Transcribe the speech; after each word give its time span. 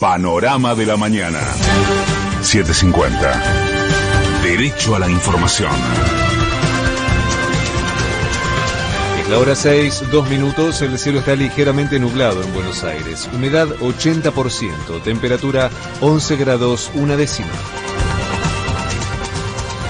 Panorama 0.00 0.74
de 0.74 0.86
la 0.86 0.96
mañana. 0.96 1.40
750. 2.40 3.42
Derecho 4.42 4.96
a 4.96 4.98
la 4.98 5.10
información. 5.10 5.70
Es 9.20 9.28
la 9.28 9.38
hora 9.38 9.54
6, 9.54 10.04
dos 10.10 10.26
minutos, 10.30 10.80
el 10.80 10.98
cielo 10.98 11.18
está 11.18 11.36
ligeramente 11.36 11.98
nublado 11.98 12.42
en 12.42 12.50
Buenos 12.54 12.82
Aires. 12.82 13.28
Humedad 13.34 13.68
80%, 13.68 15.02
temperatura 15.02 15.68
11 16.00 16.36
grados, 16.36 16.90
una 16.94 17.18
décima. 17.18 17.52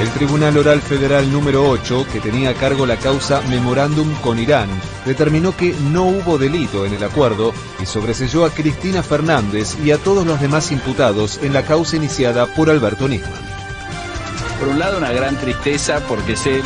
El 0.00 0.10
Tribunal 0.10 0.56
Oral 0.56 0.80
Federal 0.80 1.30
número 1.30 1.68
8, 1.68 2.06
que 2.12 2.20
tenía 2.20 2.50
a 2.50 2.54
cargo 2.54 2.86
la 2.86 2.96
causa 2.96 3.40
Memorándum 3.42 4.12
con 4.16 4.38
Irán, 4.38 4.68
determinó 5.04 5.56
que 5.56 5.74
no 5.92 6.04
hubo 6.04 6.38
delito 6.38 6.86
en 6.86 6.94
el 6.94 7.04
acuerdo 7.04 7.52
y 7.80 7.86
sobreselló 7.86 8.44
a 8.44 8.50
Cristina 8.50 9.02
Fernández 9.02 9.76
y 9.84 9.92
a 9.92 9.98
todos 9.98 10.26
los 10.26 10.40
demás 10.40 10.72
imputados 10.72 11.38
en 11.42 11.52
la 11.52 11.62
causa 11.64 11.96
iniciada 11.96 12.46
por 12.46 12.70
Alberto 12.70 13.06
Nisman. 13.06 13.32
Por 14.58 14.68
un 14.68 14.78
lado, 14.78 14.98
una 14.98 15.12
gran 15.12 15.36
tristeza 15.36 16.00
porque 16.08 16.36
sé 16.36 16.62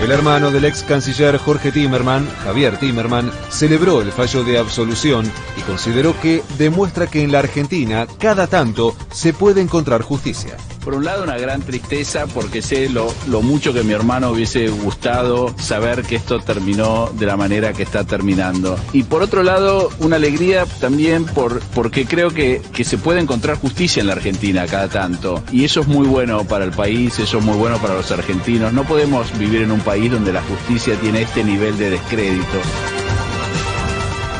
el 0.00 0.12
hermano 0.12 0.50
del 0.50 0.64
ex 0.64 0.82
canciller 0.82 1.38
Jorge 1.38 1.72
Timerman, 1.72 2.28
Javier 2.44 2.78
Timerman, 2.78 3.30
celebró 3.50 4.00
el 4.00 4.12
fallo 4.12 4.44
de 4.44 4.58
absolución 4.58 5.30
y 5.56 5.60
consideró 5.62 6.18
que 6.20 6.42
demuestra 6.56 7.06
que 7.06 7.22
en 7.22 7.32
la 7.32 7.40
Argentina 7.40 8.06
cada 8.18 8.46
tanto 8.46 8.94
se 9.10 9.32
puede 9.32 9.60
encontrar 9.60 10.02
justicia 10.02 10.56
por 10.88 10.96
un 10.96 11.04
lado 11.04 11.22
una 11.22 11.36
gran 11.36 11.60
tristeza 11.60 12.26
porque 12.26 12.62
sé 12.62 12.88
lo, 12.88 13.12
mucho 13.42 13.74
que 13.74 13.82
mi 13.82 13.92
hermano 13.92 14.30
hubiese 14.30 14.70
gustado 14.70 15.54
saber 15.58 16.02
que 16.02 16.16
esto 16.16 16.40
terminó 16.40 17.10
de 17.12 17.26
la 17.26 17.36
manera 17.36 17.74
que 17.74 17.82
está 17.82 18.04
terminando. 18.04 18.74
Y 18.94 19.02
por 19.02 19.22
otro 19.22 19.42
lado, 19.42 19.90
una 19.98 20.16
alegría 20.16 20.64
también 20.80 21.26
por, 21.26 21.60
porque 21.74 22.06
creo 22.06 22.30
que, 22.30 22.62
que 22.72 22.84
se 22.84 22.96
puede 22.96 23.20
encontrar 23.20 23.58
justicia 23.58 24.00
en 24.00 24.06
la 24.06 24.14
Argentina 24.14 24.66
cada 24.66 24.88
tanto. 24.88 25.42
Y 25.52 25.64
eso 25.64 25.82
es 25.82 25.88
muy 25.88 26.06
bueno 26.06 26.44
para 26.44 26.64
el 26.64 26.70
país, 26.70 27.18
eso 27.18 27.36
es 27.36 27.44
muy 27.44 27.58
bueno 27.58 27.76
para 27.76 27.92
los 27.92 28.10
argentinos. 28.10 28.72
No 28.72 28.84
podemos 28.84 29.38
vivir 29.38 29.60
en 29.60 29.72
un 29.72 29.80
país 29.80 30.10
donde 30.10 30.32
la 30.32 30.40
justicia 30.40 30.98
tiene 31.02 31.20
este 31.20 31.44
nivel 31.44 31.76
de 31.76 31.90
descrédito. 31.90 32.62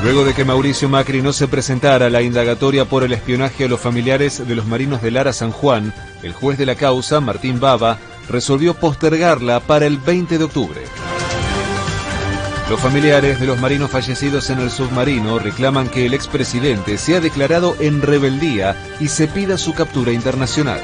Luego 0.02 0.24
de 0.24 0.32
que 0.32 0.44
Mauricio 0.44 0.88
Macri 0.88 1.22
no 1.22 1.32
se 1.32 1.48
presentara 1.48 2.06
a 2.06 2.10
la 2.10 2.22
indagatoria 2.22 2.84
por 2.84 3.02
el 3.02 3.12
espionaje 3.12 3.64
a 3.64 3.68
los 3.68 3.80
familiares 3.80 4.46
de 4.46 4.54
los 4.54 4.64
marinos 4.64 5.02
de 5.02 5.10
Lara 5.10 5.32
San 5.32 5.50
Juan, 5.50 5.92
el 6.22 6.32
juez 6.32 6.56
de 6.56 6.66
la 6.66 6.76
causa, 6.76 7.20
Martín 7.20 7.58
Baba, 7.58 7.98
resolvió 8.28 8.74
postergarla 8.74 9.58
para 9.58 9.86
el 9.86 9.98
20 9.98 10.38
de 10.38 10.44
octubre. 10.44 10.82
Los 12.70 12.80
familiares 12.80 13.40
de 13.40 13.46
los 13.46 13.58
marinos 13.58 13.90
fallecidos 13.90 14.50
en 14.50 14.60
el 14.60 14.70
submarino 14.70 15.38
reclaman 15.38 15.88
que 15.88 16.06
el 16.06 16.14
expresidente 16.14 16.98
sea 16.98 17.18
declarado 17.18 17.74
en 17.80 18.02
rebeldía 18.02 18.76
y 19.00 19.08
se 19.08 19.26
pida 19.26 19.56
su 19.56 19.72
captura 19.72 20.12
internacional. 20.12 20.80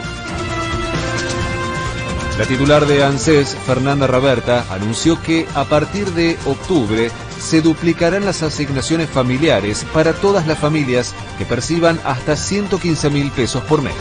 La 2.38 2.46
titular 2.46 2.84
de 2.86 3.04
ANSES, 3.04 3.56
Fernanda 3.64 4.08
Raberta, 4.08 4.64
anunció 4.70 5.22
que 5.22 5.46
a 5.54 5.64
partir 5.64 6.10
de 6.14 6.36
octubre 6.46 7.12
se 7.38 7.62
duplicarán 7.62 8.24
las 8.24 8.42
asignaciones 8.42 9.08
familiares 9.08 9.86
para 9.92 10.12
todas 10.14 10.44
las 10.48 10.58
familias 10.58 11.14
que 11.38 11.44
perciban 11.44 12.00
hasta 12.04 12.34
115 12.34 13.08
mil 13.10 13.30
pesos 13.30 13.62
por 13.64 13.82
mes. 13.82 13.94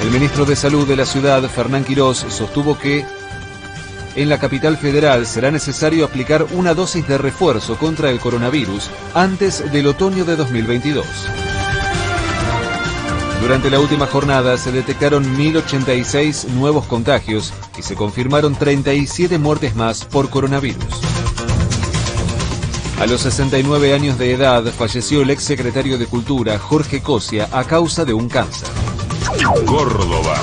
El 0.00 0.12
ministro 0.12 0.44
de 0.44 0.54
Salud 0.54 0.86
de 0.86 0.94
la 0.94 1.06
ciudad, 1.06 1.42
Fernán 1.50 1.82
Quirós, 1.82 2.24
sostuvo 2.28 2.78
que 2.78 3.04
en 4.14 4.28
la 4.28 4.38
capital 4.38 4.76
federal 4.76 5.26
será 5.26 5.50
necesario 5.50 6.04
aplicar 6.04 6.46
una 6.52 6.72
dosis 6.74 7.06
de 7.08 7.18
refuerzo 7.18 7.76
contra 7.76 8.10
el 8.10 8.20
coronavirus 8.20 8.90
antes 9.12 9.72
del 9.72 9.88
otoño 9.88 10.24
de 10.24 10.36
2022. 10.36 11.45
Durante 13.40 13.70
la 13.70 13.78
última 13.78 14.06
jornada 14.06 14.56
se 14.56 14.72
detectaron 14.72 15.36
1.086 15.36 16.48
nuevos 16.48 16.86
contagios 16.86 17.52
y 17.78 17.82
se 17.82 17.94
confirmaron 17.94 18.54
37 18.54 19.38
muertes 19.38 19.76
más 19.76 20.04
por 20.04 20.30
coronavirus. 20.30 20.84
A 23.00 23.06
los 23.06 23.20
69 23.20 23.92
años 23.92 24.18
de 24.18 24.32
edad 24.32 24.64
falleció 24.64 25.20
el 25.20 25.30
ex 25.30 25.44
secretario 25.44 25.98
de 25.98 26.06
Cultura, 26.06 26.58
Jorge 26.58 27.02
Cosia, 27.02 27.46
a 27.52 27.64
causa 27.64 28.06
de 28.06 28.14
un 28.14 28.28
cáncer. 28.28 28.68
Córdoba. 29.66 30.36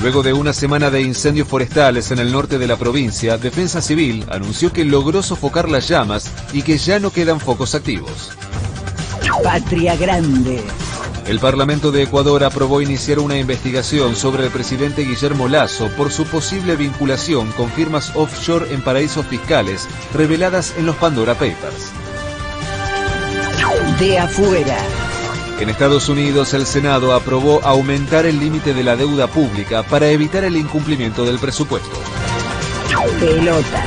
Luego 0.00 0.22
de 0.22 0.32
una 0.32 0.52
semana 0.52 0.90
de 0.90 1.02
incendios 1.02 1.48
forestales 1.48 2.12
en 2.12 2.20
el 2.20 2.32
norte 2.32 2.58
de 2.58 2.66
la 2.66 2.76
provincia, 2.76 3.36
Defensa 3.36 3.82
Civil 3.82 4.24
anunció 4.30 4.72
que 4.72 4.84
logró 4.84 5.22
sofocar 5.22 5.68
las 5.68 5.88
llamas 5.88 6.30
y 6.52 6.62
que 6.62 6.78
ya 6.78 6.98
no 6.98 7.10
quedan 7.10 7.40
focos 7.40 7.74
activos. 7.74 8.30
Patria 9.42 9.96
Grande. 9.96 10.62
El 11.26 11.38
Parlamento 11.38 11.92
de 11.92 12.02
Ecuador 12.02 12.42
aprobó 12.42 12.82
iniciar 12.82 13.20
una 13.20 13.38
investigación 13.38 14.16
sobre 14.16 14.44
el 14.44 14.50
presidente 14.50 15.02
Guillermo 15.02 15.46
Lazo 15.46 15.88
por 15.96 16.10
su 16.10 16.24
posible 16.24 16.74
vinculación 16.74 17.52
con 17.52 17.70
firmas 17.70 18.12
offshore 18.16 18.74
en 18.74 18.82
paraísos 18.82 19.24
fiscales 19.26 19.88
reveladas 20.12 20.74
en 20.76 20.86
los 20.86 20.96
Pandora 20.96 21.34
Papers. 21.34 21.92
De 24.00 24.18
afuera. 24.18 24.76
En 25.60 25.70
Estados 25.70 26.08
Unidos, 26.08 26.54
el 26.54 26.66
Senado 26.66 27.14
aprobó 27.14 27.60
aumentar 27.62 28.26
el 28.26 28.40
límite 28.40 28.74
de 28.74 28.82
la 28.82 28.96
deuda 28.96 29.28
pública 29.28 29.84
para 29.84 30.08
evitar 30.08 30.42
el 30.42 30.56
incumplimiento 30.56 31.24
del 31.24 31.38
presupuesto. 31.38 32.00
Pelota. 33.20 33.84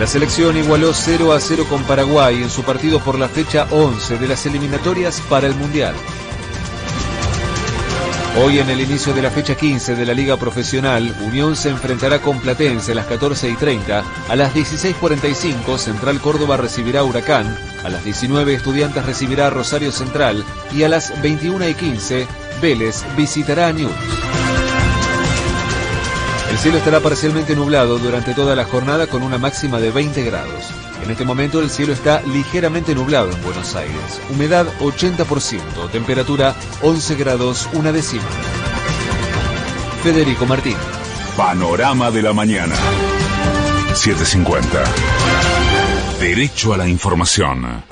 La 0.00 0.06
selección 0.06 0.56
igualó 0.56 0.92
0 0.92 1.32
a 1.32 1.38
0 1.38 1.66
con 1.68 1.84
Paraguay 1.84 2.42
en 2.42 2.50
su 2.50 2.64
partido 2.64 2.98
por 2.98 3.18
la 3.18 3.28
fecha 3.28 3.68
11 3.70 4.18
de 4.18 4.28
las 4.28 4.46
eliminatorias 4.46 5.20
para 5.28 5.46
el 5.46 5.54
Mundial. 5.54 5.94
Hoy 8.38 8.60
en 8.60 8.70
el 8.70 8.80
inicio 8.80 9.12
de 9.12 9.22
la 9.22 9.30
fecha 9.30 9.56
15 9.56 9.96
de 9.96 10.06
la 10.06 10.14
Liga 10.14 10.36
Profesional, 10.36 11.14
Unión 11.26 11.56
se 11.56 11.68
enfrentará 11.68 12.20
con 12.20 12.40
Platense 12.40 12.92
a 12.92 12.94
las 12.94 13.06
14 13.06 13.50
y 13.50 13.56
30, 13.56 14.04
a 14.28 14.36
las 14.36 14.54
16.45 14.54 15.76
Central 15.76 16.20
Córdoba 16.20 16.56
recibirá 16.56 17.02
Huracán, 17.02 17.46
a 17.84 17.88
las 17.88 18.04
19 18.04 18.54
Estudiantes 18.54 19.04
recibirá 19.04 19.50
Rosario 19.50 19.90
Central. 19.90 20.44
Y 20.72 20.84
a 20.84 20.88
las 20.88 21.20
21 21.22 21.68
y 21.68 21.74
15 21.74 22.26
Vélez 22.62 23.04
visitará 23.16 23.68
a 23.68 23.72
News. 23.72 24.39
El 26.60 26.64
cielo 26.64 26.76
estará 26.76 27.00
parcialmente 27.00 27.56
nublado 27.56 27.98
durante 27.98 28.34
toda 28.34 28.54
la 28.54 28.66
jornada 28.66 29.06
con 29.06 29.22
una 29.22 29.38
máxima 29.38 29.80
de 29.80 29.90
20 29.90 30.22
grados. 30.24 30.66
En 31.02 31.10
este 31.10 31.24
momento 31.24 31.62
el 31.62 31.70
cielo 31.70 31.94
está 31.94 32.20
ligeramente 32.20 32.94
nublado 32.94 33.32
en 33.32 33.42
Buenos 33.42 33.74
Aires. 33.76 34.20
Humedad 34.28 34.66
80%, 34.78 35.90
temperatura 35.90 36.54
11 36.82 37.14
grados 37.14 37.66
una 37.72 37.92
décima. 37.92 38.28
Federico 40.02 40.44
Martín. 40.44 40.76
Panorama 41.34 42.10
de 42.10 42.20
la 42.20 42.34
mañana. 42.34 42.76
750. 43.94 44.84
Derecho 46.20 46.74
a 46.74 46.76
la 46.76 46.86
información. 46.86 47.82